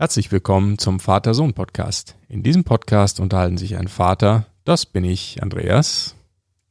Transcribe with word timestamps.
Herzlich 0.00 0.30
willkommen 0.30 0.78
zum 0.78 1.00
Vater-Sohn-Podcast. 1.00 2.14
In 2.28 2.44
diesem 2.44 2.62
Podcast 2.62 3.18
unterhalten 3.18 3.58
sich 3.58 3.76
ein 3.76 3.88
Vater, 3.88 4.46
das 4.62 4.86
bin 4.86 5.02
ich, 5.02 5.42
Andreas, 5.42 6.14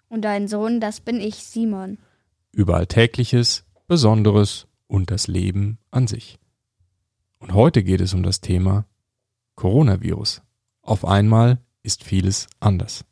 Und 0.07 0.25
ein 0.25 0.47
Sohn, 0.47 0.79
das 0.79 1.01
bin 1.01 1.19
ich, 1.19 1.35
Simon. 1.35 1.97
über 2.53 2.77
Alltägliches, 2.77 3.65
Besonderes 3.85 4.67
und 4.87 5.11
das 5.11 5.27
Leben 5.27 5.77
an 5.91 6.07
sich. 6.07 6.39
Und 7.39 7.53
heute 7.53 7.83
geht 7.83 7.99
es 7.99 8.13
um 8.13 8.23
das 8.23 8.39
Thema 8.39 8.85
Coronavirus. 9.55 10.41
Auf 10.81 11.03
einmal 11.03 11.59
ist 11.83 12.05
vieles 12.05 12.47
anders. 12.61 13.03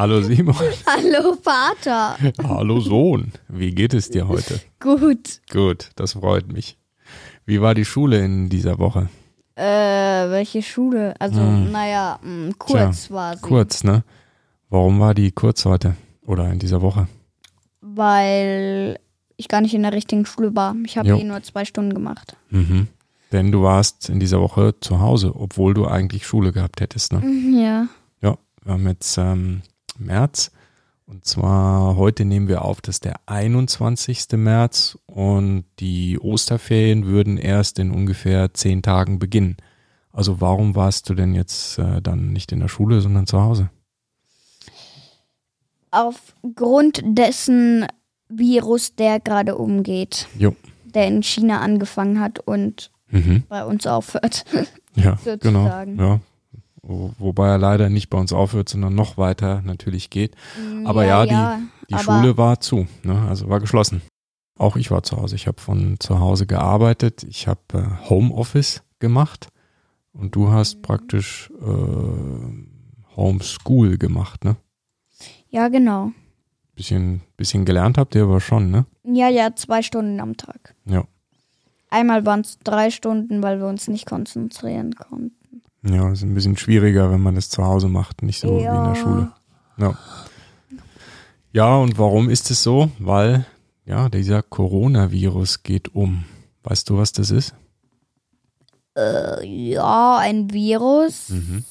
Hallo 0.00 0.22
Simon. 0.22 0.54
Hallo, 0.86 1.34
Vater. 1.42 2.16
Hallo 2.42 2.80
Sohn. 2.80 3.32
Wie 3.48 3.70
geht 3.74 3.92
es 3.92 4.08
dir 4.08 4.28
heute? 4.28 4.58
Gut. 4.78 5.42
Gut, 5.52 5.90
das 5.94 6.14
freut 6.14 6.50
mich. 6.50 6.78
Wie 7.44 7.60
war 7.60 7.74
die 7.74 7.84
Schule 7.84 8.24
in 8.24 8.48
dieser 8.48 8.78
Woche? 8.78 9.10
Äh, 9.56 9.62
welche 10.30 10.62
Schule? 10.62 11.12
Also, 11.18 11.42
Hm. 11.42 11.70
naja, 11.70 12.18
mh, 12.22 12.52
kurz 12.56 13.10
war 13.10 13.36
sie. 13.36 13.42
Kurz, 13.42 13.84
ne? 13.84 14.02
Warum 14.70 15.00
war 15.00 15.12
die 15.12 15.32
kurz 15.32 15.66
heute 15.66 15.96
oder 16.24 16.50
in 16.50 16.58
dieser 16.58 16.80
Woche? 16.80 17.06
Weil 17.82 18.98
ich 19.36 19.48
gar 19.48 19.60
nicht 19.60 19.74
in 19.74 19.82
der 19.82 19.92
richtigen 19.92 20.24
Schule 20.24 20.56
war. 20.56 20.74
Ich 20.86 20.96
habe 20.96 21.10
eh 21.10 21.24
nur 21.24 21.42
zwei 21.42 21.66
Stunden 21.66 21.92
gemacht. 21.92 22.36
Mhm. 22.48 22.88
Denn 23.32 23.52
du 23.52 23.64
warst 23.64 24.08
in 24.08 24.18
dieser 24.18 24.40
Woche 24.40 24.74
zu 24.80 24.98
Hause, 25.00 25.34
obwohl 25.36 25.74
du 25.74 25.86
eigentlich 25.86 26.26
Schule 26.26 26.52
gehabt 26.52 26.80
hättest, 26.80 27.12
ne? 27.12 27.20
Ja. 27.62 27.86
Ja, 28.22 28.38
wir 28.64 28.72
haben 28.72 28.86
jetzt 28.88 29.18
ähm, 29.18 29.60
März 30.00 30.50
und 31.06 31.24
zwar 31.24 31.96
heute 31.96 32.24
nehmen 32.24 32.46
wir 32.48 32.62
auf, 32.64 32.80
das 32.80 32.96
ist 32.96 33.04
der 33.04 33.16
21. 33.26 34.26
März 34.32 34.96
und 35.06 35.64
die 35.80 36.18
Osterferien 36.20 37.04
würden 37.06 37.36
erst 37.36 37.78
in 37.78 37.90
ungefähr 37.90 38.54
zehn 38.54 38.82
Tagen 38.82 39.18
beginnen. 39.18 39.56
Also 40.12 40.40
warum 40.40 40.74
warst 40.74 41.08
du 41.08 41.14
denn 41.14 41.34
jetzt 41.34 41.78
äh, 41.78 42.00
dann 42.02 42.32
nicht 42.32 42.52
in 42.52 42.60
der 42.60 42.68
Schule, 42.68 43.00
sondern 43.00 43.26
zu 43.26 43.40
Hause? 43.40 43.70
Aufgrund 45.90 47.00
dessen 47.04 47.86
Virus, 48.28 48.94
der 48.94 49.18
gerade 49.18 49.56
umgeht, 49.56 50.28
Jo. 50.38 50.54
der 50.84 51.08
in 51.08 51.22
China 51.22 51.60
angefangen 51.60 52.20
hat 52.20 52.38
und 52.40 52.90
Mhm. 53.12 53.42
bei 53.48 53.64
uns 53.64 53.88
aufhört. 53.88 54.44
Ja, 54.94 55.18
genau. 55.24 55.64
Sozusagen. 55.64 55.98
Ja. 55.98 56.20
Wo, 56.90 57.12
wobei 57.18 57.46
er 57.48 57.58
leider 57.58 57.88
nicht 57.88 58.10
bei 58.10 58.18
uns 58.18 58.32
aufhört, 58.32 58.68
sondern 58.68 58.94
noch 58.96 59.16
weiter 59.16 59.62
natürlich 59.64 60.10
geht. 60.10 60.34
Aber 60.84 61.04
ja, 61.06 61.24
die- 61.24 61.64
Die 61.88 61.94
aber- 61.94 62.02
Schule 62.02 62.36
war 62.36 62.58
zu, 62.60 62.88
ne? 63.04 63.26
also 63.28 63.48
war 63.48 63.60
geschlossen. 63.60 64.02
Auch 64.58 64.74
ich 64.76 64.90
war 64.90 65.02
zu 65.04 65.16
Hause. 65.16 65.36
Ich 65.36 65.46
habe 65.46 65.60
von 65.60 65.96
zu 66.00 66.18
Hause 66.18 66.46
gearbeitet. 66.46 67.22
Ich 67.24 67.46
habe 67.46 67.60
äh, 67.74 68.08
Homeoffice 68.10 68.82
gemacht 68.98 69.48
und 70.12 70.34
du 70.34 70.50
hast 70.50 70.78
Mhm. 70.78 70.82
praktisch 70.82 71.50
äh, 71.60 73.16
Homeschool 73.16 73.96
gemacht, 73.98 74.44
ne? 74.44 74.56
Ja, 75.48 75.68
genau. 75.68 76.12
Bisschen, 76.74 77.20
bisschen 77.36 77.64
gelernt 77.64 77.98
habt 77.98 78.14
ihr 78.14 78.24
aber 78.24 78.40
schon, 78.40 78.70
ne? 78.70 78.86
Ja, 79.04 79.28
ja, 79.28 79.54
zwei 79.54 79.82
Stunden 79.82 80.20
am 80.20 80.36
Tag. 80.36 80.74
Ja. 80.86 81.04
Einmal 81.90 82.24
waren 82.26 82.40
es 82.40 82.58
drei 82.64 82.90
Stunden, 82.90 83.42
weil 83.42 83.58
wir 83.58 83.66
uns 83.66 83.88
nicht 83.88 84.06
konzentrieren 84.06 84.94
konnten. 84.94 85.32
Ja, 85.82 86.10
ist 86.12 86.22
ein 86.22 86.34
bisschen 86.34 86.56
schwieriger, 86.56 87.10
wenn 87.10 87.20
man 87.22 87.34
das 87.36 87.48
zu 87.48 87.64
Hause 87.64 87.88
macht, 87.88 88.22
nicht 88.22 88.40
so 88.40 88.48
wie 88.56 88.58
in 88.60 88.64
Ja. 88.64 88.88
der 88.88 88.94
Schule. 89.00 89.32
Ja. 89.78 89.98
Ja, 91.52 91.76
und 91.76 91.98
warum 91.98 92.28
ist 92.30 92.50
es 92.50 92.62
so? 92.62 92.90
Weil, 92.98 93.44
ja, 93.84 94.08
dieser 94.08 94.42
Coronavirus 94.42 95.62
geht 95.62 95.94
um. 95.94 96.24
Weißt 96.62 96.88
du, 96.90 96.96
was 96.98 97.12
das 97.12 97.30
ist? 97.30 97.54
Äh, 98.96 99.44
ja, 99.46 100.18
ein 100.18 100.52
Virus, 100.52 101.30
Mhm. 101.30 101.64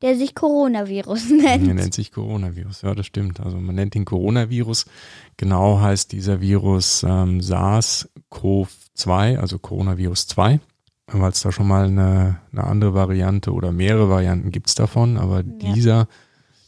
der 0.00 0.16
sich 0.16 0.34
Coronavirus 0.34 1.30
Er 1.30 1.58
nennt. 1.58 1.74
nennt 1.74 1.92
sich 1.94 2.12
Coronavirus. 2.12 2.82
Ja, 2.82 2.94
das 2.94 3.06
stimmt. 3.06 3.40
Also 3.40 3.56
man 3.58 3.74
nennt 3.74 3.94
ihn 3.96 4.04
Coronavirus. 4.04 4.86
Genau 5.36 5.80
heißt 5.80 6.12
dieser 6.12 6.40
Virus 6.40 7.02
ähm, 7.02 7.40
SARS-CoV-2, 7.40 9.38
also 9.38 9.58
Coronavirus 9.58 10.28
2, 10.28 10.60
weil 11.12 11.30
es 11.30 11.40
da 11.40 11.52
schon 11.52 11.68
mal 11.68 11.86
eine, 11.86 12.40
eine 12.52 12.64
andere 12.64 12.92
Variante 12.94 13.52
oder 13.52 13.72
mehrere 13.72 14.08
Varianten 14.08 14.50
gibt's 14.50 14.74
davon. 14.74 15.16
Aber 15.16 15.42
dieser, 15.42 16.08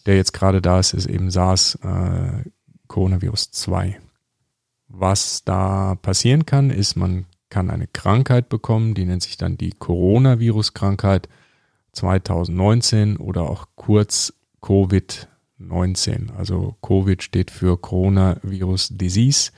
der 0.07 0.17
jetzt 0.17 0.33
gerade 0.33 0.63
da 0.63 0.81
ist, 0.81 0.95
ist 0.95 1.07
eben 1.07 1.31
SARS-Coronavirus 1.31 3.53
2. 3.53 4.01
Was 4.89 5.45
da 5.45 5.95
passieren 5.97 6.47
kann, 6.47 6.71
ist, 6.71 6.97
man 6.97 7.27
kann 7.49 7.71
eine 7.71 7.87
Krankheit 7.87 8.49
bekommen, 8.49 8.95
die 8.95 9.05
nennt 9.05 9.23
sich 9.23 9.37
dann 9.37 9.57
die 9.59 9.73
Coronavirus-Krankheit 9.73 11.29
2019 11.93 13.19
oder 13.19 13.43
auch 13.43 13.67
kurz 13.75 14.33
Covid-19. 14.63 16.33
Also 16.35 16.77
Covid 16.83 17.23
steht 17.23 17.51
für 17.51 17.79
Coronavirus 17.79 18.97
Disease 18.97 19.51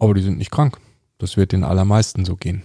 aber 0.00 0.14
die 0.14 0.20
sind 0.20 0.36
nicht 0.36 0.50
krank. 0.50 0.78
Das 1.18 1.36
wird 1.36 1.52
den 1.52 1.62
allermeisten 1.62 2.24
so 2.24 2.34
gehen. 2.34 2.64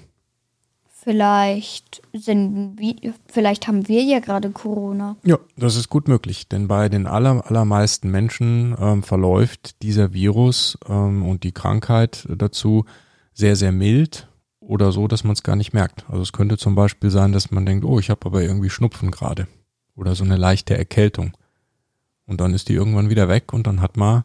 Vielleicht 0.88 2.02
sind 2.14 2.80
wir, 2.80 3.14
vielleicht 3.28 3.68
haben 3.68 3.88
wir 3.88 4.02
ja 4.02 4.18
gerade 4.22 4.50
Corona. 4.50 5.16
Ja, 5.24 5.38
das 5.56 5.76
ist 5.76 5.90
gut 5.90 6.08
möglich, 6.08 6.48
denn 6.48 6.68
bei 6.68 6.90
den 6.90 7.06
aller, 7.06 7.46
allermeisten 7.46 8.10
Menschen 8.10 8.76
ähm, 8.80 9.04
verläuft 9.04 9.84
dieser 9.84 10.14
Virus 10.14 10.80
ähm, 10.90 11.24
und 11.24 11.44
die 11.44 11.52
Krankheit 11.52 12.28
dazu 12.28 12.86
sehr, 13.36 13.56
sehr 13.56 13.72
mild 13.72 14.28
oder 14.68 14.92
so, 14.92 15.08
dass 15.08 15.24
man 15.24 15.34
es 15.34 15.44
gar 15.44 15.56
nicht 15.56 15.74
merkt. 15.74 16.06
Also 16.10 16.22
es 16.22 16.34
könnte 16.34 16.58
zum 16.58 16.76
Beispiel 16.76 17.10
sein, 17.10 17.32
dass 17.32 17.52
man 17.52 17.66
denkt, 17.66 17.86
oh, 17.86 18.00
ich 18.00 18.10
habe 18.10 18.26
aber 18.26 18.42
irgendwie 18.42 18.70
Schnupfen 18.70 19.12
gerade 19.12 19.48
oder 19.96 20.16
so 20.16 20.24
eine 20.24 20.38
leichte 20.38 20.78
Erkältung. 20.78 21.36
Und 22.26 22.40
dann 22.42 22.54
ist 22.54 22.70
die 22.70 22.74
irgendwann 22.74 23.10
wieder 23.10 23.28
weg 23.28 23.54
und 23.54 23.68
dann 23.68 23.82
hat 23.82 23.98
man 23.98 24.24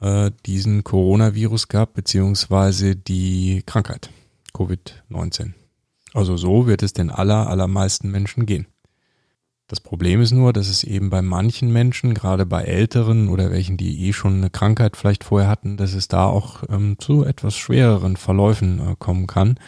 äh, 0.00 0.30
diesen 0.46 0.84
Coronavirus 0.84 1.68
gehabt, 1.68 1.94
beziehungsweise 1.94 2.96
die 2.96 3.62
Krankheit, 3.66 4.10
Covid-19. 4.54 5.52
Also 6.14 6.36
so 6.36 6.66
wird 6.66 6.82
es 6.82 6.92
den 6.92 7.10
aller, 7.10 7.48
allermeisten 7.48 8.10
Menschen 8.10 8.46
gehen. 8.46 8.66
Das 9.68 9.80
Problem 9.80 10.20
ist 10.20 10.30
nur, 10.30 10.52
dass 10.52 10.68
es 10.68 10.84
eben 10.84 11.10
bei 11.10 11.22
manchen 11.22 11.72
Menschen, 11.72 12.14
gerade 12.14 12.46
bei 12.46 12.62
Älteren 12.62 13.28
oder 13.28 13.50
welchen, 13.50 13.76
die 13.76 14.06
eh 14.06 14.12
schon 14.12 14.36
eine 14.36 14.50
Krankheit 14.50 14.96
vielleicht 14.96 15.24
vorher 15.24 15.48
hatten, 15.48 15.76
dass 15.76 15.92
es 15.94 16.06
da 16.06 16.26
auch 16.26 16.62
ähm, 16.68 16.98
zu 17.00 17.24
etwas 17.24 17.56
schwereren 17.56 18.16
Verläufen 18.16 18.78
äh, 18.78 18.94
kommen 18.96 19.26
kann, 19.26 19.58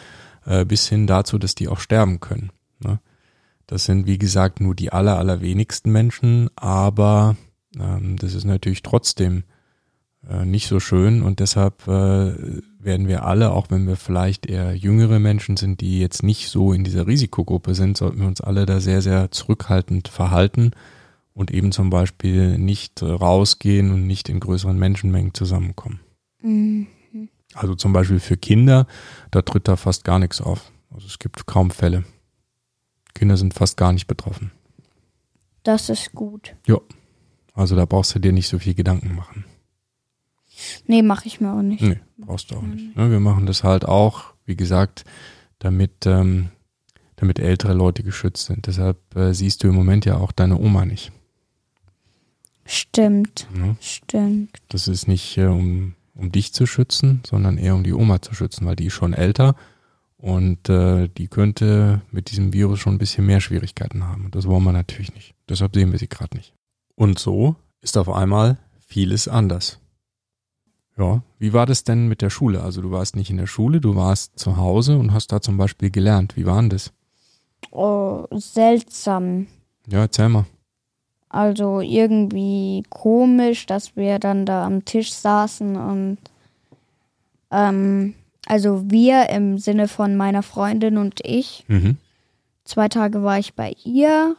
äh, 0.47 0.65
bis 0.65 0.89
hin 0.89 1.09
dazu, 1.09 1.37
dass 1.39 1.57
die 1.57 1.67
auch 1.67 1.81
sterben 1.81 2.21
können. 2.21 2.53
Ne? 2.79 3.01
Das 3.67 3.85
sind, 3.85 4.07
wie 4.07 4.19
gesagt, 4.19 4.61
nur 4.61 4.77
die 4.77 4.93
aller, 4.93 5.19
allerwenigsten 5.19 5.91
Menschen, 5.91 6.49
aber 6.55 7.37
ähm, 7.77 8.17
das 8.17 8.35
ist 8.35 8.45
natürlich 8.45 8.83
trotzdem 8.83 9.43
äh, 10.27 10.45
nicht 10.45 10.69
so 10.69 10.81
schön 10.81 11.23
und 11.23 11.41
deshalb 11.41 11.87
äh, 11.87 12.35
werden 12.81 13.09
wir 13.09 13.25
alle, 13.25 13.53
auch 13.53 13.71
wenn 13.71 13.87
wir 13.87 13.97
vielleicht 13.97 14.47
eher 14.47 14.75
jüngere 14.75 15.19
Menschen 15.19 15.57
sind, 15.57 15.81
die 15.81 16.01
jetzt 16.01 16.23
nicht 16.23 16.49
so 16.49 16.73
in 16.73 16.85
dieser 16.85 17.07
Risikogruppe 17.07 17.75
sind, 17.75 17.97
sollten 17.97 18.21
wir 18.21 18.27
uns 18.27 18.41
alle 18.41 18.67
da 18.67 18.81
sehr, 18.81 19.03
sehr 19.03 19.31
zurückhaltend 19.31 20.09
verhalten 20.09 20.73
und 21.35 21.53
eben 21.53 21.71
zum 21.73 21.91
Beispiel 21.91 22.59
nicht 22.59 23.03
rausgehen 23.03 23.93
und 23.93 24.07
nicht 24.07 24.29
in 24.29 24.41
größeren 24.41 24.79
Menschenmengen 24.79 25.35
zusammenkommen. 25.35 26.01
Mhm. 26.43 26.89
Also 27.55 27.75
zum 27.75 27.93
Beispiel 27.93 28.21
für 28.21 28.37
Kinder, 28.37 28.87
da 29.31 29.43
tritt 29.43 29.69
da 29.69 29.77
fast 29.77 30.05
gar 30.05 30.19
nichts 30.19 30.41
auf. 30.41 30.73
Also 30.91 31.07
es 31.07 31.19
gibt 31.19 31.47
kaum 31.47 31.71
Fälle. 31.71 32.05
Kinder 33.15 33.37
sind 33.37 33.55
fast 33.55 33.77
gar 33.77 33.93
nicht 33.93 34.07
betroffen. 34.07 34.53
Das 35.63 35.89
ist 35.89 36.13
gut. 36.13 36.55
Ja. 36.67 36.79
Also 37.55 37.75
da 37.75 37.85
brauchst 37.85 38.15
du 38.15 38.19
dir 38.19 38.33
nicht 38.33 38.49
so 38.49 38.59
viel 38.59 38.75
Gedanken 38.75 39.15
machen. 39.15 39.45
Nee, 40.87 41.03
mache 41.03 41.27
ich 41.27 41.41
mir 41.41 41.53
auch 41.53 41.63
nicht. 41.63 41.83
Nee, 41.83 42.01
brauchst 42.17 42.51
du 42.51 42.57
auch 42.57 42.63
nicht. 42.63 42.97
Ne? 42.97 43.11
Wir 43.11 43.21
machen 43.21 43.47
das 43.47 43.65
halt 43.65 43.85
auch, 43.85 44.35
wie 44.45 44.57
gesagt, 44.57 45.05
damit, 45.59 46.07
ähm, 46.07 46.49
damit 47.17 47.39
ältere 47.39 47.75
Leute 47.75 48.03
geschützt 48.03 48.47
sind. 48.47 48.67
Deshalb 48.67 48.99
äh, 49.17 49.33
siehst 49.35 49.63
du 49.63 49.69
im 49.69 49.75
Moment 49.75 50.05
ja 50.05 50.17
auch 50.17 50.33
deine 50.33 50.59
Oma 50.59 50.85
nicht. 50.85 51.13
Stimmt. 52.65 53.49
Ja? 53.57 53.77
Stimmt. 53.81 54.59
Das 54.69 54.89
ist 54.89 55.09
nicht, 55.09 55.39
äh, 55.39 55.47
um, 55.47 55.95
um 56.15 56.33
dich 56.33 56.53
zu 56.53 56.67
schützen, 56.67 57.23
sondern 57.27 57.57
eher 57.57 57.75
um 57.75 57.85
die 57.85 57.95
Oma 57.95 58.21
zu 58.21 58.35
schützen, 58.35 58.67
weil 58.67 58.77
die 58.77 58.87
ist 58.87 58.95
schon 58.95 59.15
älter 59.15 59.55
und 60.19 60.69
äh, 60.69 61.09
die 61.09 61.29
könnte 61.29 62.03
mit 62.11 62.31
diesem 62.31 62.53
Virus 62.53 62.81
schon 62.81 62.95
ein 62.95 62.99
bisschen 62.99 63.25
mehr 63.25 63.41
Schwierigkeiten 63.41 64.05
haben. 64.05 64.27
Und 64.27 64.35
das 64.35 64.47
wollen 64.47 64.65
wir 64.65 64.73
natürlich 64.73 65.15
nicht. 65.15 65.35
Deshalb 65.49 65.75
sehen 65.75 65.93
wir 65.93 65.99
sie 65.99 66.09
gerade 66.09 66.37
nicht. 66.37 66.53
Und 66.95 67.19
so 67.19 67.57
ist 67.81 67.97
auf 67.97 68.11
einmal 68.11 68.59
vieles 68.87 69.29
anders. 69.29 69.79
Ja, 70.99 71.23
wie 71.39 71.53
war 71.53 71.65
das 71.65 71.85
denn 71.85 72.09
mit 72.09 72.23
der 72.23 72.31
Schule? 72.31 72.63
Also 72.63 72.83
du 72.83 72.91
warst 72.91 73.15
nicht 73.15 73.31
in 73.31 73.37
der 73.37 73.47
Schule, 73.47 73.81
du 73.81 73.95
warst 73.95 74.39
zu 74.39 74.57
Hause 74.57 74.99
und 74.99 75.13
hast 75.13 75.31
da 75.31 75.41
zum 75.41 75.57
Beispiel 75.57 75.91
gelernt. 75.91 76.37
Wie 76.37 76.45
war 76.45 76.61
denn 76.61 76.71
das? 76.71 76.93
Oh, 77.71 78.27
seltsam. 78.33 79.47
Ja, 79.87 80.01
erzähl 80.01 80.29
mal. 80.29 80.45
Also 81.29 81.81
irgendwie 81.81 82.83
komisch, 82.89 83.67
dass 83.67 83.95
wir 83.97 84.19
dann 84.19 84.45
da 84.45 84.67
am 84.67 84.85
Tisch 84.85 85.13
saßen 85.13 85.77
und 85.77 86.19
ähm, 87.51 88.15
also 88.47 88.91
wir 88.91 89.29
im 89.29 89.59
Sinne 89.59 89.89
von 89.89 90.17
meiner 90.17 90.43
Freundin 90.43 90.97
und 90.97 91.21
ich. 91.23 91.65
Mhm. 91.69 91.97
Zwei 92.65 92.89
Tage 92.89 93.23
war 93.23 93.39
ich 93.39 93.55
bei 93.55 93.75
ihr, 93.85 94.37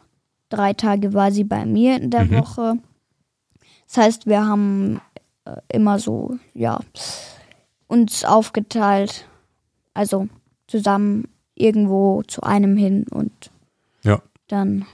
drei 0.50 0.74
Tage 0.74 1.14
war 1.14 1.32
sie 1.32 1.44
bei 1.44 1.66
mir 1.66 2.02
in 2.02 2.10
der 2.10 2.26
mhm. 2.26 2.32
Woche. 2.32 2.78
Das 3.88 3.98
heißt, 3.98 4.26
wir 4.26 4.46
haben 4.46 5.00
immer 5.68 6.00
so, 6.00 6.38
ja, 6.54 6.80
uns 7.88 8.24
aufgeteilt, 8.24 9.28
also 9.94 10.28
zusammen 10.68 11.28
irgendwo 11.56 12.24
zu 12.24 12.42
einem 12.44 12.78
hin 12.78 13.06
und 13.10 13.52
ja. 14.04 14.22
dann. 14.48 14.86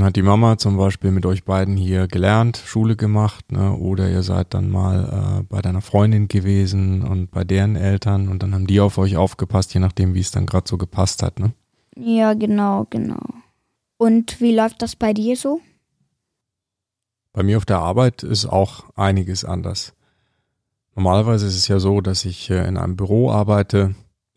Hat 0.00 0.14
die 0.14 0.22
Mama 0.22 0.58
zum 0.58 0.76
Beispiel 0.76 1.10
mit 1.10 1.26
euch 1.26 1.44
beiden 1.44 1.76
hier 1.76 2.06
gelernt, 2.06 2.62
Schule 2.64 2.94
gemacht, 2.94 3.50
ne? 3.50 3.72
oder 3.76 4.08
ihr 4.08 4.22
seid 4.22 4.54
dann 4.54 4.70
mal 4.70 5.40
äh, 5.40 5.42
bei 5.42 5.60
deiner 5.60 5.80
Freundin 5.80 6.28
gewesen 6.28 7.02
und 7.02 7.32
bei 7.32 7.42
deren 7.42 7.74
Eltern 7.74 8.28
und 8.28 8.44
dann 8.44 8.54
haben 8.54 8.68
die 8.68 8.78
auf 8.78 8.96
euch 8.98 9.16
aufgepasst, 9.16 9.74
je 9.74 9.80
nachdem, 9.80 10.14
wie 10.14 10.20
es 10.20 10.30
dann 10.30 10.46
gerade 10.46 10.68
so 10.68 10.78
gepasst 10.78 11.22
hat, 11.24 11.40
ne? 11.40 11.52
Ja, 11.96 12.34
genau, 12.34 12.86
genau. 12.90 13.20
Und 13.98 14.40
wie 14.40 14.54
läuft 14.54 14.82
das 14.82 14.94
bei 14.96 15.12
dir 15.12 15.36
so? 15.36 15.60
Bei 17.32 17.42
mir 17.42 17.56
auf 17.56 17.64
der 17.64 17.78
Arbeit 17.78 18.22
ist 18.22 18.46
auch 18.46 18.84
einiges 18.94 19.44
anders. 19.44 19.94
Normalerweise 20.94 21.46
ist 21.46 21.56
es 21.56 21.68
ja 21.68 21.78
so, 21.78 22.00
dass 22.00 22.24
ich 22.24 22.50
äh, 22.50 22.66
in 22.66 22.76
einem 22.76 22.96
Büro 22.96 23.30
arbeite 23.30 23.94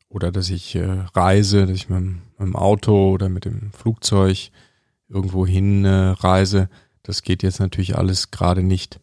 oder 0.09 0.31
dass 0.31 0.49
ich 0.49 0.75
äh, 0.75 1.03
reise, 1.13 1.65
dass 1.65 1.75
ich 1.75 1.89
mit, 1.89 1.99
dem 2.39 2.55
Auto 2.55 3.11
oder 3.11 3.27
mit 3.27 3.43
dem 3.43 3.71
Flugzeug 3.73 4.51
irgendwo 5.09 5.45
hin 5.45 5.83
äh, 5.83 6.09
reise. 6.11 6.69
Das 7.03 7.21
geht 7.21 7.43
jetzt 7.43 7.59
natürlich 7.59 7.97
alles 7.97 8.31
gerade 8.31 8.63
nicht. 8.63 8.99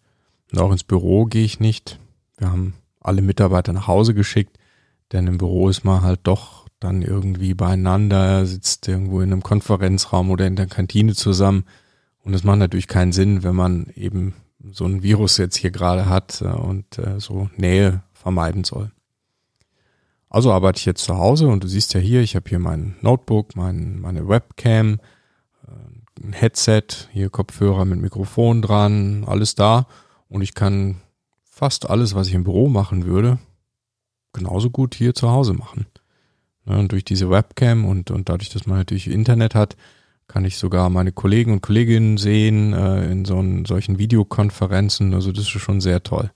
Und 0.50 0.58
auch 0.58 0.72
ins 0.72 0.84
Büro 0.84 1.26
gehe 1.26 1.44
ich 1.44 1.60
nicht. 1.60 1.98
Wir 2.38 2.50
haben 2.50 2.74
alle 3.00 3.20
Mitarbeiter 3.20 3.72
nach 3.72 3.86
Hause 3.86 4.14
geschickt, 4.14 4.58
denn 5.12 5.26
im 5.26 5.38
Büro 5.38 5.68
ist 5.68 5.84
man 5.84 6.02
halt 6.02 6.20
doch 6.24 6.66
dann 6.80 7.02
irgendwie 7.02 7.54
beieinander, 7.54 8.44
sitzt 8.46 8.88
irgendwo 8.88 9.20
in 9.20 9.32
einem 9.32 9.42
Konferenzraum 9.42 10.30
oder 10.30 10.46
in 10.46 10.56
der 10.56 10.66
Kantine 10.66 11.14
zusammen. 11.14 11.64
Und 12.24 12.34
es 12.34 12.44
macht 12.44 12.58
natürlich 12.58 12.88
keinen 12.88 13.12
Sinn, 13.12 13.42
wenn 13.42 13.56
man 13.56 13.86
eben 13.94 14.34
so 14.70 14.84
ein 14.84 15.02
Virus 15.02 15.38
jetzt 15.38 15.56
hier 15.56 15.70
gerade 15.70 16.08
hat 16.08 16.40
äh, 16.40 16.46
und 16.46 16.98
äh, 16.98 17.19
so 17.19 17.50
Nähe 17.56 18.02
vermeiden 18.12 18.64
soll. 18.64 18.92
Also 20.28 20.52
arbeite 20.52 20.78
ich 20.78 20.86
jetzt 20.86 21.04
zu 21.04 21.19
Hause 21.19 21.48
und 21.48 21.64
du 21.64 21.69
siehst 21.69 21.92
ja 21.94 22.00
hier, 22.00 22.22
ich 22.22 22.36
habe 22.36 22.48
hier 22.48 22.58
mein 22.58 22.96
Notebook, 23.00 23.56
mein, 23.56 24.00
meine 24.00 24.28
Webcam, 24.28 25.00
äh, 25.66 26.24
ein 26.24 26.32
Headset, 26.32 27.08
hier 27.10 27.28
Kopfhörer 27.28 27.84
mit 27.84 28.00
Mikrofon 28.00 28.62
dran, 28.62 29.25
alles 29.26 29.56
da 29.56 29.86
und 30.28 30.42
ich 30.42 30.54
kann 30.54 31.00
fast 31.42 31.90
alles, 31.90 32.14
was 32.14 32.28
ich 32.28 32.34
im 32.34 32.44
Büro 32.44 32.68
machen 32.68 33.04
würde, 33.04 33.38
genauso 34.32 34.70
gut 34.70 34.94
hier 34.94 35.14
zu 35.14 35.30
Hause 35.30 35.52
machen. 35.54 35.86
Ne, 36.64 36.78
und 36.78 36.92
durch 36.92 37.04
diese 37.04 37.28
Webcam 37.28 37.84
und, 37.84 38.10
und 38.10 38.28
dadurch, 38.28 38.50
dass 38.50 38.66
man 38.66 38.78
natürlich 38.78 39.10
Internet 39.10 39.54
hat, 39.54 39.76
kann 40.32 40.46
ich 40.46 40.56
sogar 40.56 40.88
meine 40.88 41.12
Kollegen 41.12 41.52
und 41.52 41.61
Kolleginnen 41.61 42.17
sehen 42.17 42.73
äh, 42.73 43.12
in 43.12 43.26
so 43.26 43.37
einen, 43.37 43.67
solchen 43.67 43.99
Videokonferenzen. 43.99 45.12
Also 45.12 45.31
das 45.31 45.44
ist 45.44 45.50
schon 45.50 45.82
sehr 45.82 46.02
toll. 46.02 46.32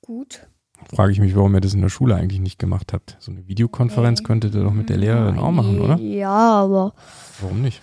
Gut. 0.00 0.48
Frage 0.92 1.12
ich 1.12 1.20
mich, 1.20 1.36
warum 1.36 1.54
ihr 1.54 1.60
das 1.60 1.72
in 1.72 1.82
der 1.82 1.88
Schule 1.88 2.16
eigentlich 2.16 2.40
nicht 2.40 2.58
gemacht 2.58 2.92
habt. 2.92 3.16
So 3.20 3.30
eine 3.30 3.46
Videokonferenz 3.46 4.20
äh, 4.20 4.22
könntet 4.24 4.56
ihr 4.56 4.64
doch 4.64 4.72
mit 4.72 4.88
der 4.88 4.96
Lehrerin 4.96 5.38
auch 5.38 5.52
machen, 5.52 5.80
oder? 5.80 5.98
Ja, 5.98 6.62
aber. 6.62 6.94
Warum 7.40 7.62
nicht? 7.62 7.80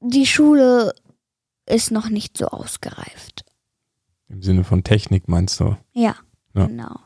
Die 0.00 0.26
Schule 0.26 0.92
ist 1.64 1.90
noch 1.90 2.10
nicht 2.10 2.36
so 2.36 2.48
ausgereift. 2.48 3.46
Im 4.28 4.42
Sinne 4.42 4.62
von 4.62 4.84
Technik 4.84 5.26
meinst 5.26 5.58
du? 5.58 5.78
Ja, 5.94 6.16
ja. 6.54 6.66
genau. 6.66 6.96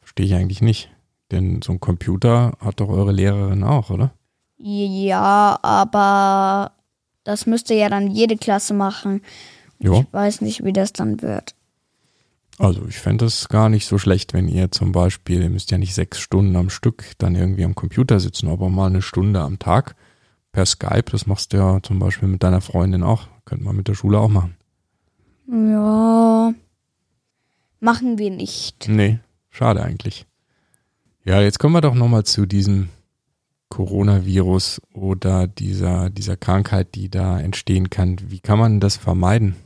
Verstehe 0.00 0.26
ich 0.26 0.34
eigentlich 0.34 0.60
nicht. 0.60 0.90
Denn 1.30 1.62
so 1.62 1.72
ein 1.72 1.80
Computer 1.80 2.52
hat 2.60 2.80
doch 2.80 2.90
eure 2.90 3.12
Lehrerin 3.12 3.64
auch, 3.64 3.88
oder? 3.88 4.12
Ja, 4.58 5.58
aber 5.62 6.72
das 7.24 7.46
müsste 7.46 7.74
ja 7.74 7.88
dann 7.88 8.10
jede 8.10 8.36
Klasse 8.36 8.74
machen. 8.74 9.22
Ja. 9.78 10.00
Ich 10.00 10.12
weiß 10.12 10.40
nicht, 10.42 10.64
wie 10.64 10.72
das 10.72 10.92
dann 10.92 11.20
wird. 11.22 11.54
Also 12.58 12.86
ich 12.86 12.98
fände 12.98 13.24
es 13.24 13.48
gar 13.48 13.68
nicht 13.68 13.86
so 13.86 13.98
schlecht, 13.98 14.32
wenn 14.32 14.46
ihr 14.46 14.70
zum 14.70 14.92
Beispiel, 14.92 15.42
ihr 15.42 15.50
müsst 15.50 15.72
ja 15.72 15.78
nicht 15.78 15.94
sechs 15.94 16.20
Stunden 16.20 16.54
am 16.54 16.70
Stück 16.70 17.04
dann 17.18 17.34
irgendwie 17.34 17.64
am 17.64 17.74
Computer 17.74 18.20
sitzen, 18.20 18.48
aber 18.48 18.68
mal 18.68 18.86
eine 18.86 19.02
Stunde 19.02 19.40
am 19.40 19.58
Tag 19.58 19.96
per 20.52 20.64
Skype, 20.64 21.10
das 21.10 21.26
machst 21.26 21.52
du 21.52 21.56
ja 21.56 21.82
zum 21.82 21.98
Beispiel 21.98 22.28
mit 22.28 22.44
deiner 22.44 22.60
Freundin 22.60 23.02
auch. 23.02 23.26
Könnte 23.44 23.64
man 23.64 23.76
mit 23.76 23.88
der 23.88 23.94
Schule 23.94 24.18
auch 24.18 24.28
machen. 24.28 24.56
Ja, 25.48 26.54
machen 27.80 28.18
wir 28.18 28.30
nicht. 28.30 28.88
Nee, 28.88 29.18
schade 29.50 29.82
eigentlich. 29.82 30.26
Ja, 31.24 31.40
jetzt 31.40 31.58
kommen 31.58 31.74
wir 31.74 31.80
doch 31.80 31.94
nochmal 31.94 32.24
zu 32.24 32.46
diesem 32.46 32.88
Coronavirus 33.70 34.80
oder 34.92 35.46
dieser, 35.46 36.10
dieser 36.10 36.36
Krankheit, 36.36 36.94
die 36.94 37.08
da 37.08 37.40
entstehen 37.40 37.90
kann. 37.90 38.18
Wie 38.28 38.40
kann 38.40 38.58
man 38.58 38.80
das 38.80 38.96
vermeiden? 38.96 39.56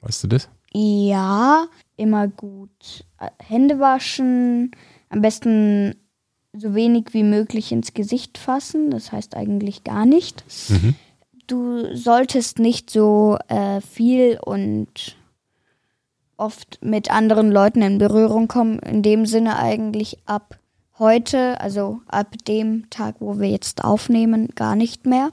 Weißt 0.00 0.22
du 0.24 0.28
das? 0.28 0.48
Ja, 0.72 1.66
immer 1.96 2.28
gut 2.28 3.04
Hände 3.38 3.78
waschen, 3.78 4.72
am 5.08 5.22
besten 5.22 5.94
so 6.52 6.74
wenig 6.74 7.06
wie 7.12 7.22
möglich 7.22 7.72
ins 7.72 7.94
Gesicht 7.94 8.38
fassen, 8.38 8.90
das 8.90 9.12
heißt 9.12 9.36
eigentlich 9.36 9.84
gar 9.84 10.06
nicht. 10.06 10.44
Mhm. 10.68 10.94
Du 11.46 11.94
solltest 11.94 12.58
nicht 12.58 12.90
so 12.90 13.38
äh, 13.48 13.80
viel 13.80 14.38
und 14.42 15.16
oft 16.36 16.78
mit 16.82 17.10
anderen 17.10 17.50
Leuten 17.50 17.82
in 17.82 17.98
Berührung 17.98 18.48
kommen, 18.48 18.78
in 18.80 19.02
dem 19.02 19.26
Sinne 19.26 19.58
eigentlich 19.58 20.18
ab 20.26 20.58
heute, 20.98 21.60
also 21.60 22.00
ab 22.08 22.34
dem 22.46 22.88
Tag, 22.90 23.16
wo 23.20 23.38
wir 23.38 23.48
jetzt 23.48 23.84
aufnehmen, 23.84 24.48
gar 24.54 24.76
nicht 24.76 25.06
mehr. 25.06 25.30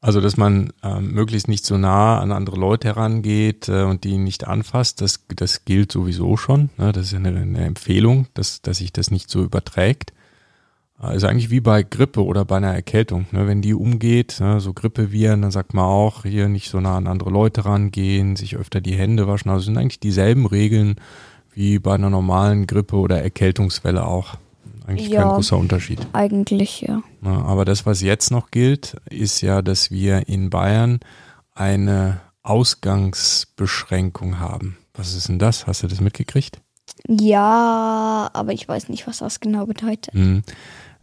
Also, 0.00 0.20
dass 0.20 0.36
man 0.36 0.72
äh, 0.84 1.00
möglichst 1.00 1.48
nicht 1.48 1.64
so 1.64 1.76
nah 1.76 2.20
an 2.20 2.30
andere 2.30 2.56
Leute 2.56 2.88
herangeht 2.88 3.68
äh, 3.68 3.82
und 3.82 4.04
die 4.04 4.16
nicht 4.16 4.46
anfasst, 4.46 5.00
das, 5.00 5.24
das 5.34 5.64
gilt 5.64 5.90
sowieso 5.90 6.36
schon. 6.36 6.70
Ne? 6.76 6.92
Das 6.92 7.06
ist 7.06 7.14
eine, 7.14 7.30
eine 7.30 7.64
Empfehlung, 7.64 8.28
dass, 8.34 8.62
dass 8.62 8.78
sich 8.78 8.92
das 8.92 9.10
nicht 9.10 9.28
so 9.28 9.42
überträgt. 9.42 10.12
Ist 11.12 11.22
eigentlich 11.22 11.50
wie 11.50 11.60
bei 11.60 11.84
Grippe 11.84 12.24
oder 12.24 12.44
bei 12.44 12.56
einer 12.56 12.74
Erkältung. 12.74 13.26
Ne? 13.30 13.46
Wenn 13.46 13.62
die 13.62 13.72
umgeht, 13.72 14.38
ne? 14.40 14.58
so 14.58 14.72
Grippeviren, 14.72 15.42
dann 15.42 15.52
sagt 15.52 15.72
man 15.72 15.84
auch, 15.84 16.24
hier 16.24 16.48
nicht 16.48 16.70
so 16.70 16.80
nah 16.80 16.96
an 16.96 17.06
andere 17.06 17.30
Leute 17.30 17.64
rangehen, 17.64 18.34
sich 18.34 18.56
öfter 18.56 18.80
die 18.80 18.96
Hände 18.96 19.28
waschen. 19.28 19.48
Also 19.48 19.66
sind 19.66 19.78
eigentlich 19.78 20.00
dieselben 20.00 20.44
Regeln 20.44 20.96
wie 21.52 21.78
bei 21.78 21.94
einer 21.94 22.10
normalen 22.10 22.66
Grippe 22.66 22.96
oder 22.96 23.22
Erkältungswelle 23.22 24.04
auch 24.04 24.38
Eigentlich 24.88 25.08
Ja. 25.08 25.22
kein 25.22 25.32
großer 25.34 25.56
Unterschied. 25.58 26.00
Eigentlich, 26.12 26.80
ja. 26.80 27.02
Aber 27.22 27.64
das, 27.64 27.84
was 27.86 28.00
jetzt 28.00 28.30
noch 28.30 28.50
gilt, 28.50 28.96
ist 29.10 29.42
ja, 29.42 29.60
dass 29.62 29.90
wir 29.90 30.28
in 30.28 30.48
Bayern 30.50 31.00
eine 31.54 32.20
Ausgangsbeschränkung 32.42 34.38
haben. 34.38 34.78
Was 34.94 35.14
ist 35.14 35.28
denn 35.28 35.38
das? 35.38 35.66
Hast 35.66 35.82
du 35.82 35.86
das 35.88 36.00
mitgekriegt? 36.00 36.60
Ja, 37.06 38.30
aber 38.32 38.52
ich 38.52 38.66
weiß 38.66 38.88
nicht, 38.88 39.06
was 39.06 39.18
das 39.18 39.40
genau 39.40 39.66
bedeutet. 39.66 40.14
Hm. 40.14 40.42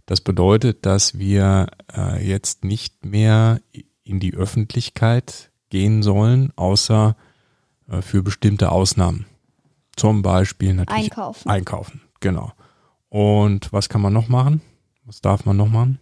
Das 0.06 0.22
bedeutet, 0.22 0.86
dass 0.86 1.18
wir 1.18 1.68
äh, 1.96 2.28
jetzt 2.28 2.64
nicht 2.64 3.06
mehr 3.06 3.60
in 4.04 4.20
die 4.20 4.34
Öffentlichkeit 4.34 5.52
gehen 5.70 6.04
sollen, 6.04 6.52
außer 6.56 7.16
äh, 7.90 8.02
für 8.02 8.22
bestimmte 8.24 8.72
Ausnahmen. 8.72 9.26
Zum 9.96 10.22
Beispiel 10.22 10.74
natürlich 10.74 11.06
Einkaufen. 11.06 11.50
einkaufen. 11.50 12.02
Genau. 12.20 12.52
Und 13.16 13.72
was 13.72 13.88
kann 13.88 14.02
man 14.02 14.12
noch 14.12 14.28
machen? 14.28 14.60
Was 15.06 15.22
darf 15.22 15.46
man 15.46 15.56
noch 15.56 15.70
machen? 15.70 16.00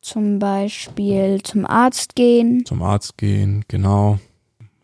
Zum 0.00 0.40
Beispiel 0.40 1.40
zum 1.44 1.64
Arzt 1.64 2.16
gehen. 2.16 2.64
Zum 2.64 2.82
Arzt 2.82 3.16
gehen, 3.16 3.64
genau. 3.68 4.18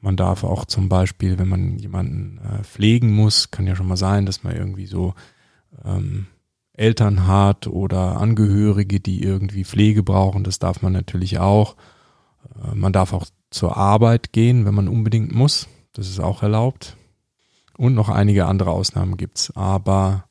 Man 0.00 0.16
darf 0.16 0.44
auch 0.44 0.66
zum 0.66 0.88
Beispiel, 0.88 1.36
wenn 1.40 1.48
man 1.48 1.78
jemanden 1.78 2.38
äh, 2.38 2.62
pflegen 2.62 3.10
muss, 3.10 3.50
kann 3.50 3.66
ja 3.66 3.74
schon 3.74 3.88
mal 3.88 3.96
sein, 3.96 4.24
dass 4.24 4.44
man 4.44 4.54
irgendwie 4.54 4.86
so 4.86 5.14
ähm, 5.84 6.28
Eltern 6.74 7.26
hat 7.26 7.66
oder 7.66 8.20
Angehörige, 8.20 9.00
die 9.00 9.20
irgendwie 9.20 9.64
Pflege 9.64 10.04
brauchen. 10.04 10.44
Das 10.44 10.60
darf 10.60 10.80
man 10.80 10.92
natürlich 10.92 11.40
auch. 11.40 11.74
Äh, 12.54 12.76
man 12.76 12.92
darf 12.92 13.12
auch 13.12 13.26
zur 13.50 13.76
Arbeit 13.76 14.32
gehen, 14.32 14.64
wenn 14.64 14.76
man 14.76 14.86
unbedingt 14.86 15.34
muss. 15.34 15.66
Das 15.92 16.08
ist 16.08 16.20
auch 16.20 16.44
erlaubt. 16.44 16.96
Und 17.76 17.94
noch 17.94 18.10
einige 18.10 18.46
andere 18.46 18.70
Ausnahmen 18.70 19.16
gibt's. 19.16 19.50
Aber 19.56 20.29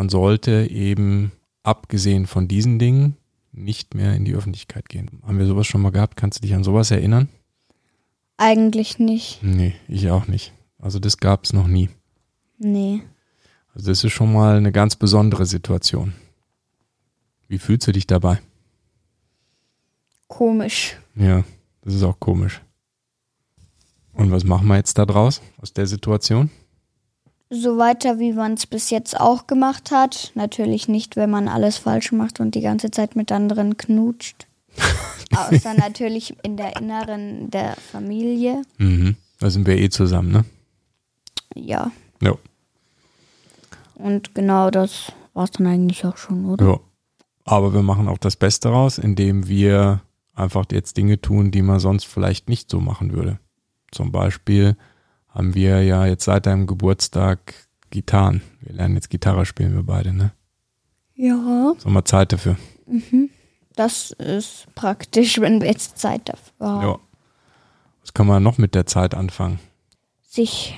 man 0.00 0.08
sollte 0.08 0.66
eben, 0.70 1.30
abgesehen 1.62 2.26
von 2.26 2.48
diesen 2.48 2.78
Dingen, 2.78 3.18
nicht 3.52 3.94
mehr 3.94 4.14
in 4.14 4.24
die 4.24 4.32
Öffentlichkeit 4.32 4.88
gehen. 4.88 5.20
Haben 5.26 5.38
wir 5.38 5.44
sowas 5.44 5.66
schon 5.66 5.82
mal 5.82 5.92
gehabt? 5.92 6.16
Kannst 6.16 6.38
du 6.38 6.40
dich 6.40 6.54
an 6.54 6.64
sowas 6.64 6.90
erinnern? 6.90 7.28
Eigentlich 8.38 8.98
nicht. 8.98 9.42
Nee, 9.42 9.74
ich 9.88 10.08
auch 10.08 10.26
nicht. 10.26 10.54
Also 10.78 11.00
das 11.00 11.18
gab's 11.18 11.52
noch 11.52 11.66
nie. 11.66 11.90
Nee. 12.56 13.02
Also 13.74 13.90
das 13.90 14.02
ist 14.02 14.12
schon 14.12 14.32
mal 14.32 14.56
eine 14.56 14.72
ganz 14.72 14.96
besondere 14.96 15.44
Situation. 15.44 16.14
Wie 17.48 17.58
fühlst 17.58 17.86
du 17.86 17.92
dich 17.92 18.06
dabei? 18.06 18.40
Komisch. 20.28 20.96
Ja, 21.14 21.44
das 21.82 21.92
ist 21.92 22.04
auch 22.04 22.18
komisch. 22.18 22.62
Und 24.14 24.30
was 24.30 24.44
machen 24.44 24.66
wir 24.66 24.76
jetzt 24.76 24.96
da 24.96 25.04
draus 25.04 25.42
aus 25.58 25.74
der 25.74 25.86
Situation? 25.86 26.48
So 27.52 27.78
weiter, 27.78 28.20
wie 28.20 28.32
man 28.32 28.54
es 28.54 28.66
bis 28.66 28.90
jetzt 28.90 29.18
auch 29.18 29.48
gemacht 29.48 29.90
hat. 29.90 30.30
Natürlich 30.36 30.86
nicht, 30.86 31.16
wenn 31.16 31.30
man 31.30 31.48
alles 31.48 31.78
falsch 31.78 32.12
macht 32.12 32.38
und 32.38 32.54
die 32.54 32.60
ganze 32.60 32.92
Zeit 32.92 33.16
mit 33.16 33.32
anderen 33.32 33.76
knutscht. 33.76 34.46
Außer 35.36 35.74
natürlich 35.74 36.36
in 36.44 36.56
der 36.56 36.76
Inneren 36.76 37.50
der 37.50 37.74
Familie. 37.74 38.62
Mhm. 38.78 39.16
Da 39.40 39.50
sind 39.50 39.66
wir 39.66 39.78
eh 39.78 39.88
zusammen, 39.90 40.30
ne? 40.30 40.44
Ja. 41.56 41.90
Ja. 42.22 42.36
Und 43.94 44.34
genau 44.34 44.70
das 44.70 45.12
war 45.34 45.44
es 45.44 45.50
dann 45.50 45.66
eigentlich 45.66 46.04
auch 46.04 46.16
schon, 46.16 46.46
oder? 46.46 46.64
Ja. 46.64 46.80
Aber 47.44 47.74
wir 47.74 47.82
machen 47.82 48.06
auch 48.06 48.18
das 48.18 48.36
Beste 48.36 48.68
raus, 48.68 48.98
indem 48.98 49.48
wir 49.48 50.02
einfach 50.34 50.66
jetzt 50.70 50.96
Dinge 50.96 51.20
tun, 51.20 51.50
die 51.50 51.62
man 51.62 51.80
sonst 51.80 52.04
vielleicht 52.04 52.48
nicht 52.48 52.70
so 52.70 52.80
machen 52.80 53.12
würde. 53.12 53.40
Zum 53.90 54.12
Beispiel 54.12 54.76
haben 55.30 55.54
wir 55.54 55.82
ja 55.82 56.06
jetzt 56.06 56.24
seit 56.24 56.46
deinem 56.46 56.66
Geburtstag 56.66 57.54
Gitarren. 57.90 58.42
Wir 58.60 58.74
lernen 58.74 58.94
jetzt 58.94 59.10
Gitarre 59.10 59.46
spielen, 59.46 59.74
wir 59.74 59.82
beide, 59.82 60.12
ne? 60.12 60.32
Ja. 61.14 61.74
So 61.78 61.88
mal 61.90 62.04
Zeit 62.04 62.32
dafür. 62.32 62.56
Das 63.76 64.10
ist 64.12 64.66
praktisch, 64.74 65.40
wenn 65.40 65.60
wir 65.60 65.68
jetzt 65.68 65.98
Zeit 65.98 66.28
dafür 66.28 66.66
haben. 66.66 66.86
Ja. 66.86 66.98
Was 68.00 68.14
kann 68.14 68.26
man 68.26 68.42
noch 68.42 68.58
mit 68.58 68.74
der 68.74 68.86
Zeit 68.86 69.14
anfangen? 69.14 69.58
Sich 70.22 70.76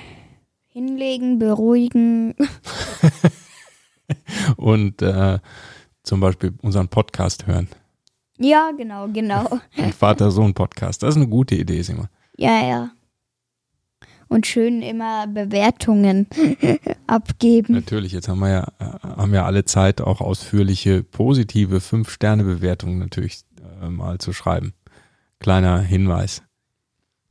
hinlegen, 0.69 1.39
beruhigen. 1.39 2.35
Und 4.57 5.01
äh, 5.01 5.39
zum 6.03 6.19
Beispiel 6.19 6.53
unseren 6.61 6.89
Podcast 6.89 7.47
hören. 7.47 7.69
Ja, 8.37 8.71
genau, 8.75 9.07
genau. 9.07 9.59
Ein 9.77 9.93
Vater-Sohn-Podcast. 9.93 11.03
Das 11.03 11.11
ist 11.11 11.17
eine 11.17 11.29
gute 11.29 11.55
Idee, 11.55 11.81
Simon. 11.81 12.09
Ja, 12.35 12.67
ja. 12.67 12.91
Und 14.33 14.47
schön 14.47 14.81
immer 14.81 15.27
Bewertungen 15.27 16.25
abgeben. 17.07 17.73
Natürlich, 17.73 18.13
jetzt 18.13 18.27
haben 18.27 18.39
wir 18.39 18.49
ja, 18.49 18.67
äh, 18.79 19.07
haben 19.07 19.31
ja 19.31 19.45
alle 19.45 19.63
Zeit, 19.63 20.01
auch 20.01 20.21
ausführliche, 20.21 21.03
positive 21.03 21.79
Fünf-Sterne-Bewertungen 21.79 22.97
natürlich 22.97 23.41
äh, 23.83 23.89
mal 23.89 24.17
zu 24.17 24.33
schreiben. 24.33 24.73
Kleiner 25.39 25.79
Hinweis. 25.79 26.41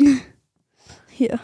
Ja. 1.18 1.38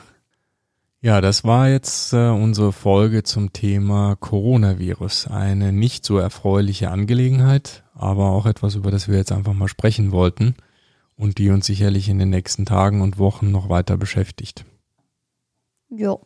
Ja, 1.01 1.21
das 1.21 1.45
war 1.45 1.69
jetzt 1.69 2.13
äh, 2.13 2.31
unsere 2.31 2.73
Folge 2.73 3.23
zum 3.23 3.53
Thema 3.53 4.17
Coronavirus. 4.17 5.29
Eine 5.29 5.73
nicht 5.73 6.05
so 6.05 6.19
erfreuliche 6.19 6.91
Angelegenheit, 6.91 7.85
aber 7.95 8.31
auch 8.31 8.47
etwas, 8.47 8.75
über 8.75 8.91
das 8.91 9.09
wir 9.09 9.17
jetzt 9.17 9.31
einfach 9.31 9.53
mal 9.53 9.69
sprechen 9.69 10.11
wollten 10.11 10.57
und 11.17 11.39
die 11.39 11.51
uns 11.51 11.67
sicherlich 11.67 12.09
in 12.09 12.19
den 12.19 12.31
nächsten 12.31 12.65
Tagen 12.65 13.03
und 13.03 13.19
Wochen 13.19 13.53
noch 13.53 13.69
weiter 13.69 13.97
beschäftigt. 13.97 14.65
Jo. 15.91 16.21